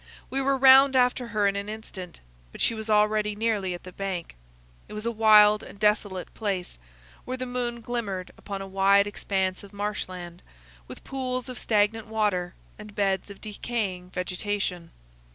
We 0.31 0.41
were 0.41 0.57
round 0.57 0.95
after 0.95 1.27
her 1.27 1.47
in 1.47 1.55
an 1.55 1.69
instant, 1.69 2.21
but 2.51 2.59
she 2.59 2.73
was 2.73 2.89
already 2.89 3.35
nearly 3.35 3.75
at 3.75 3.83
the 3.83 3.91
bank. 3.91 4.35
It 4.87 4.93
was 4.93 5.05
a 5.05 5.11
wild 5.11 5.61
and 5.61 5.79
desolate 5.79 6.33
place, 6.33 6.79
where 7.23 7.37
the 7.37 7.45
moon 7.45 7.81
glimmered 7.81 8.31
upon 8.35 8.63
a 8.63 8.67
wide 8.67 9.05
expanse 9.05 9.63
of 9.63 9.73
marsh 9.73 10.09
land, 10.09 10.41
with 10.87 11.03
pools 11.03 11.49
of 11.49 11.59
stagnant 11.59 12.07
water 12.07 12.55
and 12.79 12.95
beds 12.95 13.29
of 13.29 13.41
decaying 13.41 14.09
vegetation. 14.09 14.89